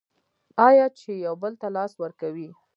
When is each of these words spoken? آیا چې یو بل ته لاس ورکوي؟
آیا 0.67 0.85
چې 0.99 1.11
یو 1.25 1.33
بل 1.41 1.53
ته 1.61 1.67
لاس 1.75 1.91
ورکوي؟ 2.01 2.49